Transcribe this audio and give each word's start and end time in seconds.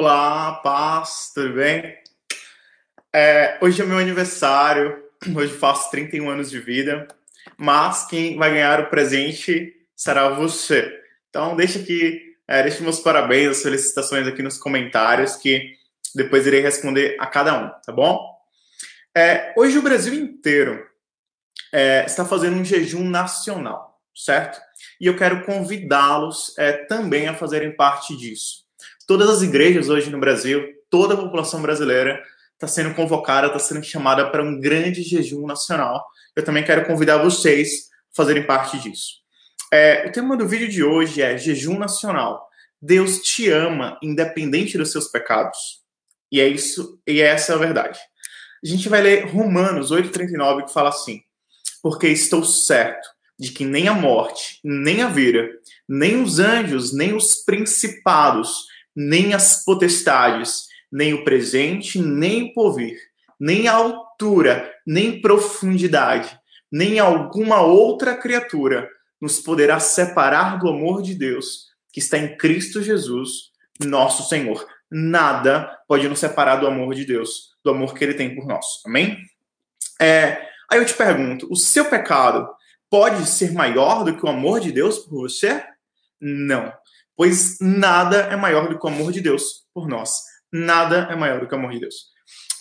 Olá, 0.00 0.52
paz, 0.62 1.32
tudo 1.34 1.54
bem? 1.54 1.98
É, 3.12 3.58
hoje 3.60 3.82
é 3.82 3.84
meu 3.84 3.98
aniversário, 3.98 5.02
hoje 5.34 5.52
faço 5.52 5.90
31 5.90 6.30
anos 6.30 6.48
de 6.48 6.60
vida, 6.60 7.08
mas 7.56 8.06
quem 8.06 8.36
vai 8.36 8.52
ganhar 8.52 8.78
o 8.78 8.90
presente 8.90 9.74
será 9.96 10.28
você. 10.28 10.88
Então, 11.28 11.56
deixa 11.56 11.80
aqui, 11.80 12.36
é, 12.46 12.62
deixa 12.62 12.80
meus 12.80 13.00
parabéns, 13.00 13.48
as 13.48 13.62
felicitações 13.64 14.24
aqui 14.28 14.40
nos 14.40 14.56
comentários, 14.56 15.34
que 15.34 15.74
depois 16.14 16.46
irei 16.46 16.60
responder 16.60 17.16
a 17.18 17.26
cada 17.26 17.60
um, 17.60 17.68
tá 17.84 17.92
bom? 17.92 18.24
É, 19.16 19.52
hoje 19.56 19.78
o 19.78 19.82
Brasil 19.82 20.14
inteiro 20.14 20.86
é, 21.72 22.04
está 22.04 22.24
fazendo 22.24 22.56
um 22.56 22.64
jejum 22.64 23.02
nacional, 23.02 24.00
certo? 24.14 24.60
E 25.00 25.08
eu 25.08 25.16
quero 25.16 25.44
convidá-los 25.44 26.56
é, 26.56 26.84
também 26.84 27.26
a 27.26 27.34
fazerem 27.34 27.74
parte 27.74 28.16
disso. 28.16 28.67
Todas 29.08 29.30
as 29.30 29.40
igrejas 29.40 29.88
hoje 29.88 30.10
no 30.10 30.20
Brasil, 30.20 30.62
toda 30.90 31.14
a 31.14 31.16
população 31.16 31.62
brasileira 31.62 32.22
está 32.52 32.68
sendo 32.68 32.94
convocada, 32.94 33.46
está 33.46 33.58
sendo 33.58 33.82
chamada 33.82 34.30
para 34.30 34.42
um 34.42 34.60
grande 34.60 35.02
jejum 35.02 35.46
nacional. 35.46 36.04
Eu 36.36 36.44
também 36.44 36.62
quero 36.62 36.86
convidar 36.86 37.16
vocês 37.16 37.88
a 38.12 38.14
fazerem 38.14 38.46
parte 38.46 38.78
disso. 38.78 39.14
É, 39.72 40.06
o 40.06 40.12
tema 40.12 40.36
do 40.36 40.46
vídeo 40.46 40.68
de 40.68 40.84
hoje 40.84 41.22
é 41.22 41.38
jejum 41.38 41.78
nacional. 41.78 42.46
Deus 42.82 43.20
te 43.20 43.48
ama 43.48 43.98
independente 44.02 44.76
dos 44.76 44.92
seus 44.92 45.08
pecados. 45.08 45.56
E 46.30 46.38
é 46.38 46.46
isso, 46.46 47.00
e 47.06 47.22
essa 47.22 47.52
é 47.52 47.54
a 47.54 47.58
verdade. 47.58 47.98
A 48.62 48.68
gente 48.68 48.90
vai 48.90 49.00
ler 49.00 49.24
Romanos 49.24 49.90
8:39 49.90 50.66
que 50.66 50.72
fala 50.74 50.90
assim: 50.90 51.22
Porque 51.82 52.08
estou 52.08 52.44
certo 52.44 53.08
de 53.38 53.52
que 53.52 53.64
nem 53.64 53.88
a 53.88 53.94
morte, 53.94 54.60
nem 54.62 55.00
a 55.00 55.08
vida, 55.08 55.48
nem 55.88 56.20
os 56.20 56.38
anjos, 56.38 56.92
nem 56.92 57.14
os 57.14 57.36
principados, 57.36 58.66
nem 58.98 59.32
as 59.32 59.64
potestades, 59.64 60.66
nem 60.90 61.14
o 61.14 61.22
presente, 61.22 62.02
nem 62.02 62.50
o 62.50 62.52
porvir, 62.52 62.98
nem 63.38 63.68
a 63.68 63.74
altura, 63.74 64.74
nem 64.84 65.20
profundidade, 65.20 66.36
nem 66.70 66.98
alguma 66.98 67.60
outra 67.60 68.16
criatura 68.16 68.90
nos 69.20 69.38
poderá 69.38 69.78
separar 69.78 70.58
do 70.58 70.68
amor 70.68 71.00
de 71.00 71.14
Deus 71.14 71.68
que 71.92 72.00
está 72.00 72.18
em 72.18 72.36
Cristo 72.36 72.82
Jesus, 72.82 73.52
nosso 73.84 74.28
Senhor. 74.28 74.66
Nada 74.90 75.78
pode 75.86 76.08
nos 76.08 76.18
separar 76.18 76.56
do 76.56 76.66
amor 76.66 76.92
de 76.92 77.04
Deus, 77.04 77.54
do 77.62 77.70
amor 77.70 77.94
que 77.94 78.02
Ele 78.02 78.14
tem 78.14 78.34
por 78.34 78.48
nós. 78.48 78.66
Amém? 78.84 79.16
É, 80.00 80.44
aí 80.68 80.80
eu 80.80 80.84
te 80.84 80.94
pergunto: 80.94 81.46
o 81.48 81.56
seu 81.56 81.84
pecado 81.84 82.48
pode 82.90 83.26
ser 83.26 83.52
maior 83.52 84.02
do 84.02 84.16
que 84.16 84.26
o 84.26 84.28
amor 84.28 84.58
de 84.58 84.72
Deus 84.72 84.98
por 84.98 85.20
você? 85.20 85.64
Não 86.20 86.72
pois 87.18 87.58
nada 87.60 88.18
é 88.30 88.36
maior 88.36 88.68
do 88.68 88.78
que 88.78 88.86
o 88.86 88.88
amor 88.88 89.10
de 89.10 89.20
Deus 89.20 89.64
por 89.74 89.88
nós. 89.88 90.12
Nada 90.52 91.08
é 91.10 91.16
maior 91.16 91.40
do 91.40 91.48
que 91.48 91.54
o 91.54 91.58
amor 91.58 91.72
de 91.72 91.80
Deus. 91.80 91.94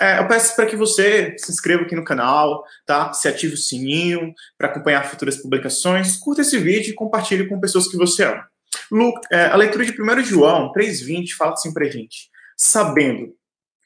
É, 0.01 0.17
eu 0.17 0.27
peço 0.27 0.55
para 0.55 0.65
que 0.65 0.75
você 0.75 1.35
se 1.37 1.51
inscreva 1.51 1.83
aqui 1.83 1.95
no 1.95 2.03
canal, 2.03 2.63
tá? 2.83 3.13
Se 3.13 3.27
ative 3.27 3.53
o 3.53 3.57
sininho 3.57 4.33
para 4.57 4.69
acompanhar 4.69 5.05
futuras 5.05 5.37
publicações, 5.37 6.17
curta 6.17 6.41
esse 6.41 6.57
vídeo 6.57 6.89
e 6.89 6.95
compartilhe 6.95 7.47
com 7.47 7.59
pessoas 7.59 7.87
que 7.87 7.95
você 7.95 8.23
ama. 8.23 8.47
Luke, 8.91 9.21
é, 9.31 9.45
a 9.45 9.55
leitura 9.55 9.85
de 9.85 9.91
1 9.91 10.23
João 10.23 10.71
3,20 10.73 11.33
fala 11.37 11.53
assim 11.53 11.71
para 11.71 11.85
gente: 11.85 12.29
sabendo 12.57 13.35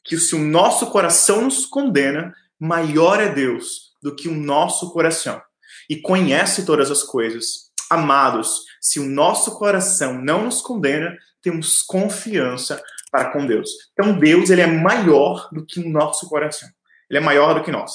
que 0.06 0.18
se 0.18 0.36
o 0.36 0.40
nosso 0.40 0.88
coração 0.88 1.42
nos 1.42 1.66
condena, 1.66 2.34
maior 2.58 3.20
é 3.20 3.30
Deus 3.30 3.92
do 4.02 4.16
que 4.16 4.30
o 4.30 4.34
nosso 4.34 4.92
coração, 4.94 5.42
e 5.90 6.00
conhece 6.00 6.66
todas 6.66 6.90
as 6.90 7.04
coisas. 7.04 7.72
Amados, 7.90 8.62
se 8.82 9.00
o 9.00 9.06
nosso 9.06 9.58
coração 9.60 10.20
não 10.20 10.46
nos 10.46 10.60
condena, 10.60 11.16
temos 11.42 11.84
confiança 11.84 12.82
para 13.12 13.32
com 13.32 13.46
Deus. 13.46 13.70
Então 13.94 14.18
Deus 14.18 14.50
ele 14.50 14.62
é 14.62 14.68
maior 14.68 15.48
do 15.52 15.64
que 15.64 15.80
o 15.80 15.90
nosso 15.90 16.28
coração. 16.28 16.68
Ele 17.10 17.20
é 17.20 17.22
maior 17.22 17.54
do 17.54 17.64
que 17.64 17.72
nós. 17.72 17.92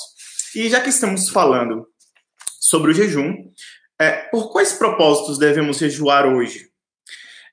E 0.55 0.69
já 0.71 0.81
que 0.81 0.91
estamos 0.91 1.29
falando 1.29 1.89
sobre 2.61 2.93
o 2.93 2.95
jejum, 2.95 3.35
é, 3.99 4.13
por 4.29 4.53
quais 4.53 4.75
propósitos 4.75 5.39
devemos 5.39 5.79
jejuar 5.79 6.27
hoje? 6.27 6.69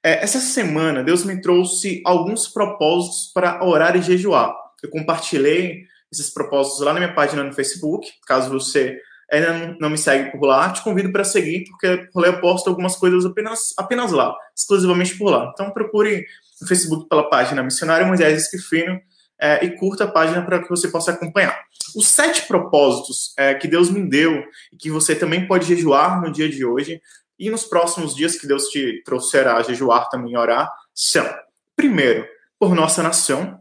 É, 0.04 0.24
essa 0.24 0.40
semana 0.40 1.04
Deus 1.04 1.24
me 1.24 1.42
trouxe 1.42 2.02
alguns 2.06 2.48
propósitos 2.48 3.32
para 3.34 3.64
orar 3.64 3.96
e 3.96 4.02
jejuar. 4.02 4.54
Eu 4.84 4.90
compartilhei 4.90 5.86
esses 6.12 6.30
propósitos 6.30 6.82
lá 6.82 6.94
na 6.94 7.00
minha 7.00 7.16
página 7.16 7.44
no 7.44 7.54
Facebook, 7.54 8.12
caso 8.28 8.50
você 8.50 9.00
ainda 9.34 9.76
não 9.80 9.90
me 9.90 9.98
segue 9.98 10.32
por 10.32 10.46
lá, 10.46 10.70
te 10.70 10.84
convido 10.84 11.12
para 11.12 11.24
seguir, 11.24 11.66
porque 11.66 12.08
por 12.14 12.22
lá 12.22 12.28
eu 12.28 12.40
posto 12.40 12.70
algumas 12.70 12.96
coisas 12.96 13.26
apenas, 13.26 13.74
apenas 13.78 14.12
lá, 14.12 14.36
exclusivamente 14.56 15.18
por 15.18 15.30
lá. 15.32 15.50
Então 15.52 15.72
procure 15.72 16.26
no 16.62 16.68
Facebook 16.68 17.10
pela 17.10 17.30
página 17.30 17.64
Missionário 17.64 18.08
Moisés 18.08 18.44
Esquifino 18.44 19.00
é, 19.40 19.66
e 19.66 19.72
curta 19.72 20.04
a 20.04 20.12
página 20.12 20.44
para 20.44 20.62
que 20.62 20.70
você 20.70 20.88
possa 20.88 21.12
acompanhar. 21.12 21.60
Os 21.96 22.08
sete 22.08 22.48
propósitos 22.48 23.34
é, 23.38 23.54
que 23.56 23.68
Deus 23.68 23.90
me 23.90 24.08
deu 24.08 24.44
e 24.72 24.78
que 24.78 24.92
você 24.92 25.16
também 25.16 25.48
pode 25.48 25.66
jejuar 25.66 26.22
no 26.22 26.32
dia 26.32 26.48
de 26.48 26.64
hoje 26.64 27.02
e 27.38 27.50
nos 27.50 27.66
próximos 27.66 28.16
dias 28.16 28.38
que 28.38 28.48
Deus 28.48 28.68
te 28.68 29.02
trouxerá 29.04 29.58
a 29.58 29.64
jejuar 29.64 30.10
também 30.10 30.34
e 30.34 30.38
orar 30.38 30.72
são: 30.94 31.28
primeiro, 31.76 32.26
por 32.60 32.76
nossa 32.76 33.02
nação, 33.02 33.60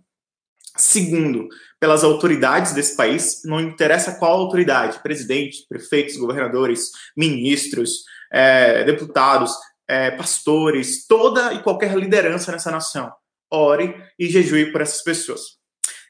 Segundo, 0.76 1.48
pelas 1.78 2.02
autoridades 2.02 2.72
desse 2.72 2.96
país, 2.96 3.42
não 3.44 3.60
interessa 3.60 4.14
qual 4.18 4.32
autoridade, 4.32 5.02
presidente, 5.02 5.66
prefeitos, 5.68 6.16
governadores, 6.16 6.90
ministros, 7.16 8.04
é, 8.32 8.84
deputados, 8.84 9.52
é, 9.86 10.10
pastores, 10.10 11.06
toda 11.06 11.52
e 11.52 11.62
qualquer 11.62 11.94
liderança 11.96 12.50
nessa 12.50 12.70
nação. 12.70 13.12
Ore 13.50 13.94
e 14.18 14.28
jejue 14.28 14.72
por 14.72 14.80
essas 14.80 15.02
pessoas. 15.02 15.58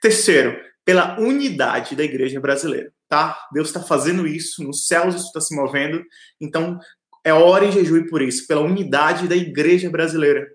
Terceiro, 0.01 0.57
pela 0.85 1.19
unidade 1.19 1.97
da 1.97 2.05
igreja 2.05 2.41
brasileira, 2.41 2.93
tá? 3.09 3.39
Deus 3.53 3.69
está 3.69 3.81
fazendo 3.81 4.27
isso, 4.27 4.63
nos 4.63 4.87
céus 4.87 5.15
isso 5.15 5.27
está 5.27 5.41
se 5.41 5.55
movendo, 5.55 6.05
então 6.41 6.79
é 7.25 7.33
ore 7.33 7.69
e 7.69 7.73
jejue 7.73 8.09
por 8.09 8.21
isso, 8.21 8.47
pela 8.47 8.61
unidade 8.61 9.29
da 9.29 9.37
igreja 9.37 9.89
brasileira. 9.91 10.47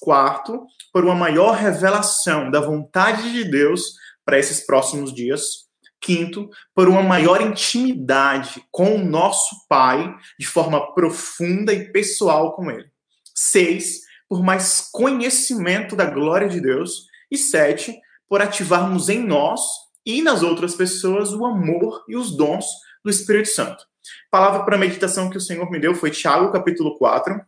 Quarto, 0.00 0.66
por 0.94 1.04
uma 1.04 1.14
maior 1.16 1.56
revelação 1.56 2.52
da 2.52 2.60
vontade 2.60 3.32
de 3.32 3.42
Deus 3.42 3.96
para 4.24 4.38
esses 4.38 4.64
próximos 4.64 5.12
dias. 5.12 5.64
Quinto, 6.00 6.48
por 6.72 6.86
uma 6.86 7.02
maior 7.02 7.40
intimidade 7.40 8.62
com 8.70 8.94
o 8.94 9.04
nosso 9.04 9.66
Pai, 9.68 10.14
de 10.38 10.46
forma 10.46 10.94
profunda 10.94 11.72
e 11.72 11.90
pessoal 11.90 12.54
com 12.54 12.70
Ele. 12.70 12.88
Seis, 13.34 14.02
por 14.28 14.40
mais 14.40 14.88
conhecimento 14.92 15.96
da 15.96 16.04
glória 16.04 16.48
de 16.48 16.60
Deus. 16.60 17.06
E 17.28 17.36
sete, 17.36 17.98
por 18.28 18.40
ativarmos 18.40 19.08
em 19.08 19.18
nós 19.18 19.60
e 20.06 20.22
nas 20.22 20.44
outras 20.44 20.76
pessoas 20.76 21.32
o 21.32 21.44
amor 21.44 22.04
e 22.06 22.16
os 22.16 22.36
dons 22.36 22.66
do 23.04 23.10
Espírito 23.10 23.48
Santo. 23.48 23.84
palavra 24.30 24.64
para 24.64 24.78
meditação 24.78 25.28
que 25.28 25.38
o 25.38 25.40
Senhor 25.40 25.68
me 25.70 25.80
deu 25.80 25.94
foi 25.94 26.12
Tiago, 26.12 26.52
capítulo 26.52 26.96
4, 26.98 27.40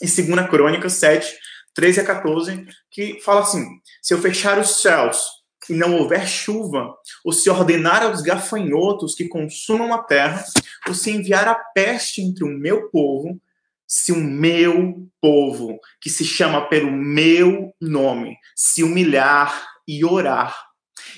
e 0.00 0.06
2 0.06 0.48
Crônicas 0.48 0.92
7, 0.92 1.36
13 1.78 2.00
a 2.00 2.04
14, 2.04 2.66
que 2.90 3.20
fala 3.20 3.42
assim: 3.42 3.64
Se 4.02 4.12
eu 4.12 4.20
fechar 4.20 4.58
os 4.58 4.82
céus 4.82 5.24
e 5.70 5.74
não 5.74 5.96
houver 5.96 6.26
chuva, 6.26 6.92
ou 7.24 7.32
se 7.32 7.48
ordenar 7.48 8.02
aos 8.02 8.20
gafanhotos 8.20 9.14
que 9.14 9.28
consumam 9.28 9.94
a 9.94 10.02
terra, 10.02 10.44
ou 10.88 10.92
se 10.94 11.12
enviar 11.12 11.46
a 11.46 11.54
peste 11.54 12.20
entre 12.20 12.42
o 12.42 12.48
meu 12.48 12.90
povo, 12.90 13.40
se 13.86 14.10
o 14.10 14.16
meu 14.16 15.08
povo, 15.20 15.78
que 16.00 16.10
se 16.10 16.24
chama 16.24 16.68
pelo 16.68 16.90
meu 16.90 17.72
nome, 17.80 18.36
se 18.56 18.82
humilhar 18.82 19.64
e 19.86 20.04
orar, 20.04 20.60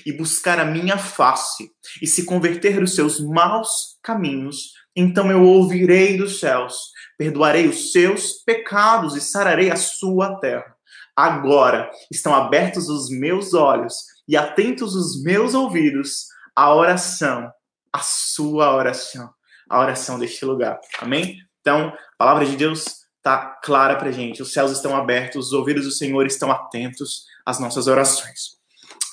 e 0.05 0.13
buscar 0.13 0.59
a 0.59 0.65
minha 0.65 0.97
face, 0.99 1.71
e 1.99 2.05
se 2.05 2.23
converter 2.23 2.79
dos 2.79 2.93
seus 2.93 3.19
maus 3.19 3.97
caminhos, 4.03 4.73
então 4.95 5.31
eu 5.31 5.43
ouvirei 5.43 6.17
dos 6.17 6.39
céus 6.39 6.91
perdoarei 7.21 7.67
os 7.67 7.91
seus 7.91 8.41
pecados 8.43 9.15
e 9.15 9.21
sararei 9.21 9.69
a 9.69 9.75
sua 9.75 10.39
terra. 10.39 10.75
Agora 11.15 11.91
estão 12.09 12.33
abertos 12.33 12.89
os 12.89 13.11
meus 13.11 13.53
olhos 13.53 13.93
e 14.27 14.35
atentos 14.35 14.95
os 14.95 15.21
meus 15.21 15.53
ouvidos 15.53 16.25
à 16.55 16.73
oração, 16.73 17.51
à 17.93 17.99
sua 17.99 18.75
oração, 18.75 19.29
a 19.69 19.79
oração 19.79 20.17
deste 20.17 20.43
lugar. 20.43 20.79
Amém? 20.97 21.37
Então, 21.59 21.89
a 21.89 22.17
palavra 22.17 22.43
de 22.43 22.55
Deus 22.55 22.85
está 23.17 23.59
clara 23.63 23.97
para 23.97 24.11
gente. 24.11 24.41
Os 24.41 24.51
céus 24.51 24.71
estão 24.71 24.95
abertos, 24.95 25.47
os 25.47 25.53
ouvidos 25.53 25.85
do 25.85 25.91
Senhor 25.91 26.25
estão 26.25 26.51
atentos 26.51 27.25
às 27.45 27.59
nossas 27.59 27.85
orações. 27.85 28.57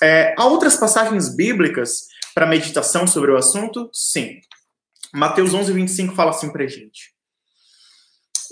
É, 0.01 0.33
há 0.35 0.45
outras 0.45 0.77
passagens 0.77 1.35
bíblicas 1.35 2.07
para 2.33 2.47
meditação 2.47 3.05
sobre 3.05 3.29
o 3.29 3.37
assunto? 3.37 3.87
Sim. 3.93 4.39
Mateus 5.13 5.53
11, 5.53 5.73
25 5.73 6.15
fala 6.15 6.31
assim 6.31 6.51
para 6.51 6.67
gente. 6.67 7.13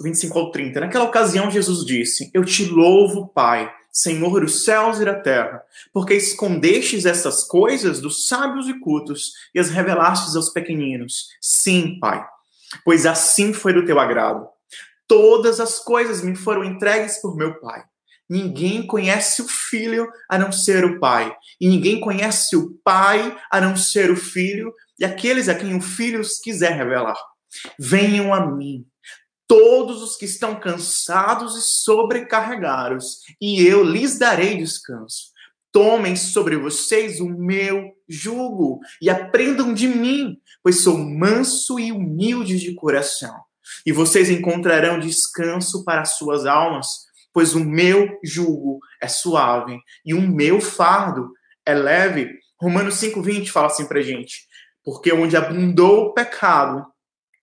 25 0.04 0.38
ao 0.38 0.52
30. 0.52 0.80
Naquela 0.80 1.06
ocasião, 1.06 1.50
Jesus 1.50 1.86
disse: 1.86 2.30
Eu 2.34 2.46
te 2.46 2.66
louvo, 2.66 3.28
Pai, 3.28 3.72
Senhor 3.92 4.40
dos 4.40 4.64
céus 4.64 5.00
e 5.00 5.06
da 5.06 5.16
terra, 5.20 5.62
porque 5.92 6.14
escondestes 6.14 7.06
essas 7.06 7.44
coisas 7.44 8.00
dos 8.00 8.28
sábios 8.28 8.68
e 8.68 8.80
cultos 8.80 9.32
e 9.54 9.60
as 9.60 9.70
revelastes 9.70 10.36
aos 10.36 10.50
pequeninos. 10.50 11.28
Sim, 11.42 12.00
Pai, 12.00 12.26
pois 12.86 13.06
assim 13.06 13.54
foi 13.54 13.74
do 13.74 13.86
teu 13.86 14.00
agrado. 14.00 14.48
Todas 15.08 15.60
as 15.60 15.80
coisas 15.80 16.22
me 16.22 16.36
foram 16.36 16.64
entregues 16.64 17.20
por 17.22 17.36
meu 17.36 17.60
Pai. 17.60 17.84
Ninguém 18.30 18.86
conhece 18.86 19.42
o 19.42 19.48
filho 19.48 20.12
a 20.30 20.38
não 20.38 20.52
ser 20.52 20.84
o 20.84 21.00
pai. 21.00 21.34
E 21.62 21.68
ninguém 21.68 22.00
conhece 22.00 22.58
o 22.58 22.72
pai 22.84 23.36
a 23.50 23.62
não 23.62 23.78
ser 23.78 24.12
o 24.12 24.18
filho 24.18 24.74
e 25.00 25.06
aqueles 25.06 25.50
a 25.50 25.56
quem 25.56 25.76
o 25.76 25.82
filho 25.82 26.22
quiser 26.44 26.74
revelar. 26.74 27.18
Venham 27.80 28.34
a 28.34 28.46
mim, 28.46 28.86
todos 29.48 30.02
os 30.02 30.16
que 30.16 30.26
estão 30.26 30.60
cansados 30.60 31.56
e 31.56 31.62
sobrecarregados, 31.62 33.20
e 33.42 33.66
eu 33.66 33.84
lhes 33.84 34.18
darei 34.18 34.58
descanso. 34.58 35.32
Tomem 35.72 36.16
sobre 36.16 36.56
vocês 36.58 37.20
o 37.20 37.30
meu 37.30 37.94
jugo 38.08 38.80
e 39.02 39.10
aprendam 39.10 39.74
de 39.74 39.88
mim, 39.88 40.38
pois 40.64 40.82
sou 40.82 40.98
manso 40.98 41.80
e 41.80 41.92
humilde 41.92 42.60
de 42.60 42.74
coração. 42.74 43.36
E 43.86 43.92
vocês 43.92 44.30
encontrarão 44.30 45.00
descanso 45.00 45.84
para 45.84 46.06
suas 46.06 46.46
almas 46.46 47.08
pois 47.38 47.54
o 47.54 47.64
meu 47.64 48.18
jugo 48.24 48.80
é 49.00 49.08
suave 49.08 49.80
e 50.04 50.16
o 50.16 50.20
meu 50.20 50.60
fardo 50.60 51.32
é 51.64 51.76
leve. 51.76 52.32
Romanos 52.60 52.96
5:20 52.96 53.52
fala 53.52 53.68
assim 53.68 53.86
pra 53.86 54.02
gente: 54.02 54.47
porque 54.88 55.12
onde 55.12 55.36
abundou 55.36 56.06
o 56.06 56.14
pecado, 56.14 56.86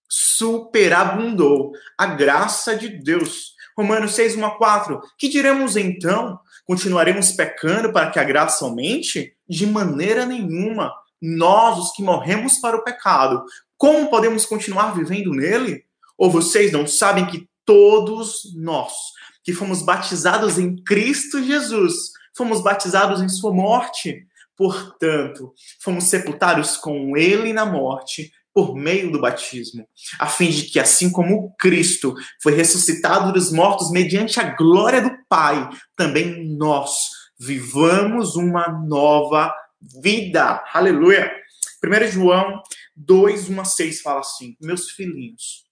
superabundou 0.08 1.72
a 1.98 2.06
graça 2.06 2.74
de 2.74 2.88
Deus. 2.88 3.52
Romanos 3.76 4.14
6, 4.14 4.36
1 4.36 4.46
a 4.46 4.50
4. 4.52 5.02
Que 5.18 5.28
diremos 5.28 5.76
então? 5.76 6.40
Continuaremos 6.64 7.32
pecando 7.32 7.92
para 7.92 8.10
que 8.10 8.18
a 8.18 8.24
graça 8.24 8.64
aumente? 8.64 9.36
De 9.46 9.66
maneira 9.66 10.24
nenhuma. 10.24 10.90
Nós, 11.20 11.76
os 11.76 11.92
que 11.92 12.02
morremos 12.02 12.56
para 12.60 12.78
o 12.78 12.82
pecado, 12.82 13.44
como 13.76 14.08
podemos 14.08 14.46
continuar 14.46 14.94
vivendo 14.94 15.30
nele? 15.34 15.84
Ou 16.16 16.30
vocês 16.30 16.72
não 16.72 16.86
sabem 16.86 17.26
que 17.26 17.46
todos 17.66 18.54
nós 18.56 18.94
que 19.42 19.52
fomos 19.52 19.82
batizados 19.82 20.58
em 20.58 20.76
Cristo 20.76 21.44
Jesus, 21.44 22.12
fomos 22.34 22.62
batizados 22.62 23.20
em 23.20 23.28
Sua 23.28 23.52
morte. 23.52 24.26
Portanto, 24.56 25.52
fomos 25.82 26.04
sepultados 26.04 26.76
com 26.76 27.16
Ele 27.16 27.52
na 27.52 27.66
morte 27.66 28.30
por 28.52 28.76
meio 28.76 29.10
do 29.10 29.20
batismo, 29.20 29.84
a 30.16 30.28
fim 30.28 30.48
de 30.48 30.62
que, 30.64 30.78
assim 30.78 31.10
como 31.10 31.52
Cristo 31.58 32.14
foi 32.40 32.54
ressuscitado 32.54 33.32
dos 33.32 33.50
mortos 33.50 33.90
mediante 33.90 34.38
a 34.38 34.54
glória 34.54 35.02
do 35.02 35.10
Pai, 35.28 35.68
também 35.96 36.56
nós 36.56 36.92
vivamos 37.38 38.36
uma 38.36 38.68
nova 38.68 39.52
vida. 40.00 40.62
Aleluia! 40.72 41.32
1 41.84 42.06
João 42.12 42.62
2, 42.96 43.50
1 43.50 43.60
a 43.60 43.64
6 43.64 44.00
fala 44.02 44.20
assim: 44.20 44.56
Meus 44.60 44.90
filhinhos, 44.90 45.64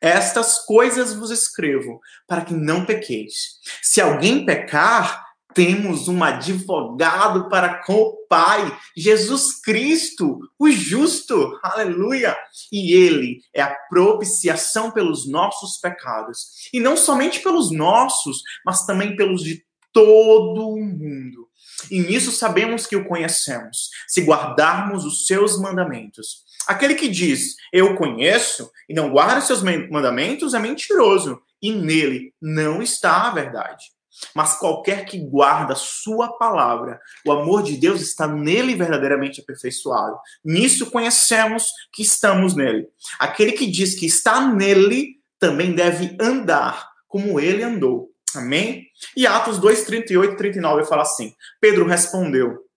estas 0.00 0.64
coisas 0.64 1.14
vos 1.14 1.30
escrevo, 1.30 2.00
para 2.26 2.44
que 2.44 2.54
não 2.54 2.84
pequeis. 2.84 3.58
Se 3.82 4.00
alguém 4.00 4.46
pecar, 4.46 5.27
temos 5.58 6.06
um 6.06 6.22
advogado 6.22 7.48
para 7.48 7.82
com 7.82 7.94
o 7.94 8.16
Pai, 8.28 8.78
Jesus 8.96 9.60
Cristo, 9.60 10.38
o 10.56 10.70
justo, 10.70 11.58
aleluia! 11.64 12.38
E 12.70 12.92
ele 12.92 13.40
é 13.52 13.60
a 13.60 13.74
propiciação 13.90 14.92
pelos 14.92 15.28
nossos 15.28 15.78
pecados. 15.78 16.68
E 16.72 16.78
não 16.78 16.96
somente 16.96 17.40
pelos 17.40 17.72
nossos, 17.72 18.40
mas 18.64 18.86
também 18.86 19.16
pelos 19.16 19.42
de 19.42 19.64
todo 19.92 20.68
o 20.68 20.76
mundo. 20.76 21.48
E 21.90 22.02
nisso 22.02 22.30
sabemos 22.30 22.86
que 22.86 22.94
o 22.94 23.08
conhecemos, 23.08 23.90
se 24.06 24.20
guardarmos 24.20 25.04
os 25.04 25.26
seus 25.26 25.60
mandamentos. 25.60 26.44
Aquele 26.68 26.94
que 26.94 27.08
diz, 27.08 27.56
eu 27.72 27.96
conheço, 27.96 28.70
e 28.88 28.94
não 28.94 29.10
guarda 29.10 29.40
os 29.40 29.46
seus 29.48 29.60
mandamentos, 29.64 30.54
é 30.54 30.60
mentiroso, 30.60 31.42
e 31.60 31.72
nele 31.72 32.32
não 32.40 32.80
está 32.80 33.26
a 33.26 33.30
verdade. 33.32 33.97
Mas 34.34 34.58
qualquer 34.58 35.04
que 35.04 35.18
guarda 35.18 35.74
sua 35.74 36.36
palavra, 36.38 37.00
o 37.26 37.32
amor 37.32 37.62
de 37.62 37.76
Deus 37.76 38.00
está 38.00 38.26
nele 38.26 38.74
verdadeiramente 38.74 39.40
aperfeiçoado. 39.40 40.18
Nisso 40.44 40.90
conhecemos 40.90 41.64
que 41.92 42.02
estamos 42.02 42.54
nele. 42.54 42.86
Aquele 43.18 43.52
que 43.52 43.66
diz 43.66 43.94
que 43.94 44.06
está 44.06 44.40
nele 44.40 45.16
também 45.38 45.74
deve 45.74 46.16
andar 46.20 46.88
como 47.06 47.40
ele 47.40 47.62
andou. 47.62 48.10
Amém? 48.34 48.86
E 49.16 49.26
Atos 49.26 49.58
2, 49.58 49.84
38 49.84 50.34
e 50.34 50.36
39 50.36 50.84
fala 50.84 51.02
assim: 51.02 51.32
Pedro 51.60 51.86
respondeu: 51.86 52.67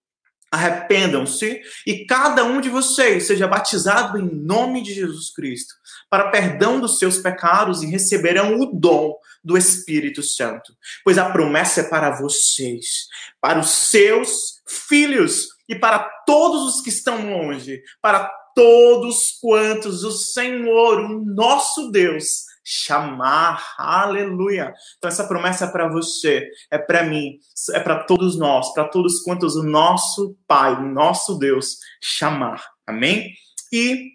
Arrependam-se 0.52 1.62
e 1.88 2.06
cada 2.06 2.44
um 2.44 2.60
de 2.60 2.70
vocês 2.70 3.26
seja 3.26 3.48
batizado 3.48 4.18
em 4.18 4.30
nome 4.30 4.82
de 4.84 4.94
Jesus 4.94 5.34
Cristo, 5.34 5.76
para 6.10 6.30
perdão 6.30 6.80
dos 6.80 7.00
seus 7.00 7.18
pecados 7.18 7.82
e 7.82 7.88
receberão 7.88 8.60
o 8.60 8.66
dom 8.66 9.16
do 9.44 9.58
Espírito 9.58 10.22
Santo. 10.22 10.76
Pois 11.04 11.18
a 11.18 11.30
promessa 11.30 11.82
é 11.82 11.84
para 11.84 12.12
vocês, 12.12 13.08
para 13.40 13.60
os 13.60 13.70
seus 13.70 14.62
filhos 14.68 15.50
e 15.68 15.76
para 15.76 16.00
todos 16.26 16.76
os 16.76 16.82
que 16.82 16.90
estão 16.90 17.32
longe, 17.32 17.82
para 18.02 18.30
todos 18.54 19.38
quantos 19.42 20.04
o 20.04 20.12
Senhor, 20.12 21.00
o 21.00 21.24
nosso 21.26 21.90
Deus, 21.92 22.46
chamar. 22.72 23.76
Aleluia. 23.78 24.74
Então 24.98 25.10
essa 25.10 25.28
promessa 25.28 25.66
é 25.66 25.68
para 25.68 25.90
você, 25.90 26.48
é 26.72 26.78
para 26.78 27.04
mim, 27.04 27.38
é 27.74 27.80
para 27.80 28.04
todos 28.06 28.38
nós, 28.38 28.74
para 28.74 28.88
todos 28.88 29.22
quantos 29.22 29.56
o 29.58 29.64
nosso 29.64 30.38
Pai, 30.48 30.74
o 30.74 30.88
nosso 30.88 31.38
Deus 31.38 31.78
chamar. 32.02 32.66
Amém? 32.88 33.34
E 33.74 34.12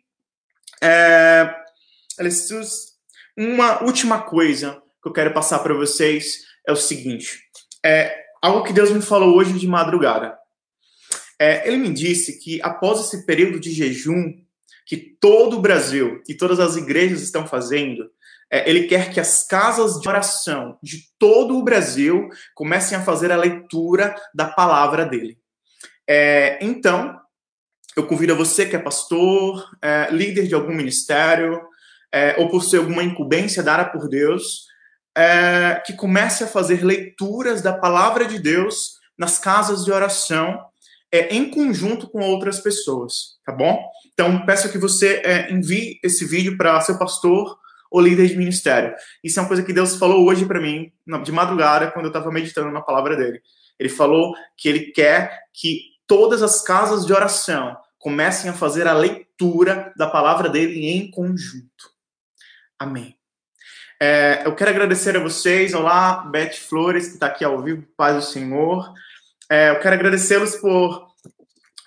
é, 0.83 1.55
uma 3.37 3.83
última 3.83 4.23
coisa 4.23 4.83
que 5.03 5.09
eu 5.09 5.13
quero 5.13 5.35
passar 5.35 5.59
para 5.59 5.75
vocês 5.75 6.39
é 6.67 6.73
o 6.73 6.77
seguinte: 6.77 7.39
é 7.85 8.25
algo 8.41 8.65
que 8.65 8.73
Deus 8.73 8.91
me 8.91 9.03
falou 9.03 9.37
hoje 9.37 9.53
de 9.53 9.67
madrugada. 9.67 10.37
É, 11.39 11.69
ele 11.69 11.77
me 11.77 11.93
disse 11.93 12.39
que 12.39 12.63
após 12.63 13.01
esse 13.01 13.27
período 13.27 13.61
de 13.61 13.71
jejum 13.71 14.33
que 14.87 14.97
todo 14.97 15.59
o 15.59 15.61
Brasil 15.61 16.23
e 16.29 16.35
todas 16.35 16.61
as 16.61 16.77
igrejas 16.77 17.21
estão 17.21 17.47
fazendo, 17.47 18.09
é, 18.51 18.71
ele 18.71 18.87
quer 18.87 19.13
que 19.13 19.19
as 19.19 19.45
casas 19.45 20.01
de 20.01 20.09
oração 20.09 20.79
de 20.81 20.99
todo 21.19 21.59
o 21.59 21.65
Brasil 21.65 22.29
comecem 22.55 22.97
a 22.97 23.03
fazer 23.03 23.33
a 23.33 23.37
leitura 23.37 24.15
da 24.33 24.47
palavra 24.47 25.05
dele. 25.05 25.37
É, 26.09 26.59
então, 26.65 27.21
eu 27.97 28.07
convido 28.07 28.33
a 28.33 28.37
você 28.37 28.65
que 28.65 28.77
é 28.77 28.79
pastor, 28.79 29.69
é, 29.83 30.09
líder 30.13 30.47
de 30.47 30.55
algum 30.55 30.73
ministério, 30.73 31.61
é, 32.13 32.37
ou 32.39 32.49
por 32.49 32.63
ser 32.63 32.79
alguma 32.79 33.03
incumbência 33.03 33.63
dada 33.63 33.85
por 33.85 34.09
Deus, 34.09 34.67
é, 35.17 35.83
que 35.85 35.95
comece 35.95 36.45
a 36.45 36.47
fazer 36.47 36.85
leituras 36.85 37.61
da 37.61 37.73
palavra 37.73 38.25
de 38.25 38.39
Deus 38.39 38.99
nas 39.19 39.39
casas 39.39 39.85
de 39.85 39.91
oração, 39.91 40.63
é, 41.11 41.35
em 41.35 41.51
conjunto 41.51 42.09
com 42.09 42.21
outras 42.21 42.61
pessoas, 42.61 43.39
tá 43.45 43.53
bom? 43.53 43.83
Então, 44.19 44.47
peço 44.47 44.73
que 44.73 44.79
você 44.79 45.23
envie 45.51 46.01
esse 46.03 46.25
vídeo 46.25 46.57
para 46.57 46.81
seu 46.81 46.99
pastor 46.99 47.59
ou 47.91 48.01
líder 48.01 48.29
de 48.29 48.37
ministério. 48.37 48.95
Isso 49.23 49.39
é 49.39 49.43
uma 49.43 49.47
coisa 49.47 49.63
que 49.63 49.75
Deus 49.75 49.97
falou 49.97 50.27
hoje 50.27 50.47
para 50.47 50.59
mim, 50.59 50.91
de 51.23 51.31
madrugada, 51.31 51.91
quando 51.91 52.07
eu 52.07 52.11
estava 52.11 52.33
meditando 52.33 52.71
na 52.71 52.81
palavra 52.81 53.15
dele. 53.15 53.43
Ele 53.79 53.91
falou 53.91 54.35
que 54.57 54.71
ele 54.71 54.91
quer 54.93 55.39
que 55.53 55.83
todas 56.07 56.43
as 56.43 56.63
casas 56.63 57.05
de 57.05 57.13
oração 57.13 57.77
comecem 57.99 58.49
a 58.49 58.55
fazer 58.55 58.89
a 58.89 58.95
leitura 58.95 59.93
da 59.99 60.07
palavra 60.07 60.49
dele 60.49 60.89
em 60.89 61.11
conjunto. 61.11 61.91
Amém. 62.79 63.15
É, 64.01 64.43
eu 64.47 64.55
quero 64.55 64.71
agradecer 64.71 65.15
a 65.15 65.21
vocês. 65.21 65.75
Olá, 65.75 66.25
Beth 66.31 66.55
Flores, 66.55 67.09
que 67.09 67.15
está 67.15 67.27
aqui 67.27 67.45
ao 67.45 67.63
vivo, 67.63 67.87
paz 67.95 68.17
do 68.17 68.23
Senhor. 68.23 68.91
É, 69.51 69.71
eu 69.71 69.79
quero 69.81 69.95
agradecê-los 69.95 70.57
por 70.57 71.06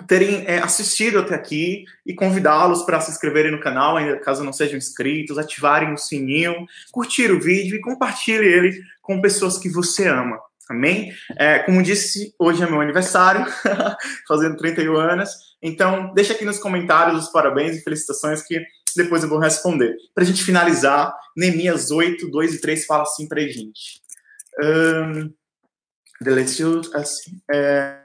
terem 0.07 0.43
é, 0.47 0.59
assistido 0.59 1.19
até 1.19 1.35
aqui 1.35 1.85
e 2.05 2.13
convidá-los 2.13 2.83
para 2.83 3.01
se 3.01 3.11
inscreverem 3.11 3.51
no 3.51 3.59
canal, 3.59 3.97
ainda 3.97 4.19
caso 4.19 4.43
não 4.43 4.53
sejam 4.53 4.77
inscritos, 4.77 5.37
ativarem 5.37 5.93
o 5.93 5.97
sininho, 5.97 6.65
curtir 6.91 7.31
o 7.31 7.39
vídeo 7.39 7.75
e 7.75 7.81
compartilhe 7.81 8.45
ele 8.45 8.79
com 9.01 9.21
pessoas 9.21 9.57
que 9.57 9.69
você 9.69 10.07
ama. 10.07 10.39
Amém? 10.69 11.11
É, 11.35 11.59
como 11.59 11.81
disse, 11.81 12.33
hoje 12.37 12.61
é 12.61 12.69
meu 12.69 12.79
aniversário, 12.79 13.43
fazendo 14.27 14.55
31 14.55 14.95
anos. 14.95 15.29
Então, 15.61 16.13
deixa 16.13 16.33
aqui 16.33 16.45
nos 16.45 16.59
comentários 16.59 17.23
os 17.25 17.31
parabéns 17.31 17.77
e 17.77 17.81
felicitações 17.81 18.43
que 18.43 18.63
depois 18.95 19.23
eu 19.23 19.29
vou 19.29 19.39
responder. 19.39 19.95
Para 20.13 20.23
a 20.23 20.27
gente 20.27 20.43
finalizar, 20.43 21.13
Neemias 21.35 21.89
8, 21.89 22.29
2 22.29 22.53
e 22.53 22.61
3 22.61 22.85
fala 22.85 23.03
assim 23.03 23.27
para 23.27 23.41
a 23.41 23.47
gente. 23.47 24.01
Um, 24.61 25.33
delicioso, 26.21 26.95
assim, 26.95 27.41
é, 27.51 27.98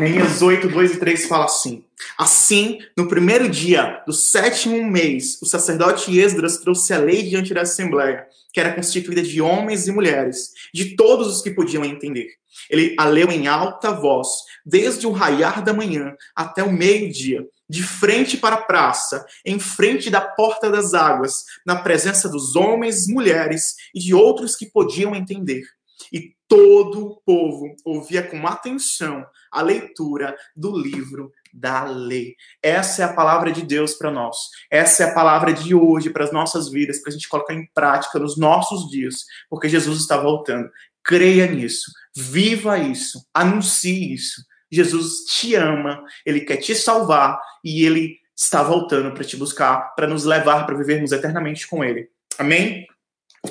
Neemias 0.00 0.40
8, 0.40 0.66
2 0.66 0.94
e 0.94 0.96
3 0.96 1.26
fala 1.26 1.44
assim: 1.44 1.84
Assim, 2.16 2.78
no 2.96 3.06
primeiro 3.06 3.50
dia 3.50 4.02
do 4.06 4.14
sétimo 4.14 4.82
mês, 4.82 5.38
o 5.42 5.46
sacerdote 5.46 6.18
Esdras 6.18 6.56
trouxe 6.56 6.94
a 6.94 6.98
lei 6.98 7.22
diante 7.22 7.52
da 7.52 7.60
Assembleia, 7.60 8.26
que 8.50 8.58
era 8.58 8.72
constituída 8.72 9.20
de 9.20 9.42
homens 9.42 9.86
e 9.86 9.92
mulheres, 9.92 10.52
de 10.72 10.96
todos 10.96 11.28
os 11.28 11.42
que 11.42 11.50
podiam 11.50 11.84
entender. 11.84 12.28
Ele 12.70 12.96
a 12.98 13.04
leu 13.04 13.30
em 13.30 13.46
alta 13.46 13.92
voz, 13.92 14.28
desde 14.64 15.06
o 15.06 15.12
raiar 15.12 15.62
da 15.62 15.74
manhã 15.74 16.14
até 16.34 16.64
o 16.64 16.72
meio-dia, 16.72 17.46
de 17.68 17.82
frente 17.82 18.38
para 18.38 18.56
a 18.56 18.62
praça, 18.62 19.26
em 19.44 19.58
frente 19.58 20.08
da 20.08 20.22
porta 20.22 20.70
das 20.70 20.94
águas, 20.94 21.44
na 21.66 21.76
presença 21.76 22.26
dos 22.26 22.56
homens, 22.56 23.06
mulheres 23.06 23.74
e 23.94 24.00
de 24.00 24.14
outros 24.14 24.56
que 24.56 24.64
podiam 24.64 25.14
entender. 25.14 25.62
E 26.12 26.34
todo 26.48 27.06
o 27.06 27.16
povo 27.24 27.74
ouvia 27.84 28.22
com 28.22 28.46
atenção 28.46 29.24
a 29.52 29.62
leitura 29.62 30.36
do 30.56 30.76
livro 30.76 31.30
da 31.52 31.84
lei. 31.84 32.34
Essa 32.62 33.02
é 33.02 33.04
a 33.04 33.12
palavra 33.12 33.52
de 33.52 33.62
Deus 33.62 33.94
para 33.94 34.10
nós. 34.10 34.36
Essa 34.70 35.04
é 35.04 35.10
a 35.10 35.14
palavra 35.14 35.52
de 35.52 35.74
hoje 35.74 36.10
para 36.10 36.24
as 36.24 36.32
nossas 36.32 36.70
vidas, 36.70 37.00
para 37.00 37.10
a 37.10 37.12
gente 37.12 37.28
colocar 37.28 37.54
em 37.54 37.68
prática 37.74 38.18
nos 38.18 38.36
nossos 38.36 38.90
dias, 38.90 39.24
porque 39.48 39.68
Jesus 39.68 40.00
está 40.00 40.16
voltando. 40.16 40.68
Creia 41.04 41.46
nisso, 41.46 41.90
viva 42.14 42.78
isso, 42.78 43.24
anuncie 43.32 44.12
isso. 44.12 44.42
Jesus 44.70 45.24
te 45.24 45.54
ama, 45.56 46.04
ele 46.24 46.40
quer 46.40 46.58
te 46.58 46.74
salvar 46.74 47.40
e 47.64 47.84
ele 47.84 48.18
está 48.36 48.62
voltando 48.62 49.12
para 49.12 49.24
te 49.24 49.36
buscar, 49.36 49.94
para 49.94 50.06
nos 50.06 50.24
levar 50.24 50.64
para 50.64 50.76
vivermos 50.76 51.12
eternamente 51.12 51.68
com 51.68 51.84
ele. 51.84 52.08
Amém? 52.38 52.86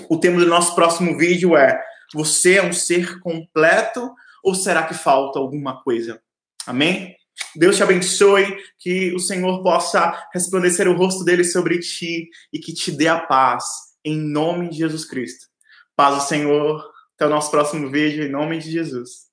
O 0.09 0.17
tema 0.17 0.39
do 0.39 0.45
nosso 0.45 0.73
próximo 0.75 1.17
vídeo 1.17 1.55
é: 1.57 1.79
Você 2.13 2.55
é 2.55 2.63
um 2.63 2.73
ser 2.73 3.19
completo 3.19 4.13
ou 4.43 4.55
será 4.55 4.83
que 4.83 4.93
falta 4.93 5.39
alguma 5.39 5.81
coisa? 5.83 6.21
Amém? 6.65 7.15
Deus 7.55 7.77
te 7.77 7.83
abençoe, 7.83 8.57
que 8.77 9.13
o 9.13 9.19
Senhor 9.19 9.63
possa 9.63 10.27
resplandecer 10.33 10.87
o 10.87 10.95
rosto 10.95 11.23
dele 11.23 11.43
sobre 11.43 11.79
ti 11.79 12.29
e 12.51 12.59
que 12.59 12.73
te 12.73 12.91
dê 12.91 13.07
a 13.07 13.19
paz, 13.19 13.63
em 14.03 14.17
nome 14.17 14.69
de 14.69 14.77
Jesus 14.77 15.05
Cristo. 15.05 15.47
Paz 15.95 16.15
do 16.15 16.27
Senhor. 16.27 16.83
Até 17.15 17.27
o 17.27 17.29
nosso 17.29 17.51
próximo 17.51 17.89
vídeo, 17.89 18.23
em 18.23 18.29
nome 18.29 18.59
de 18.59 18.71
Jesus. 18.71 19.28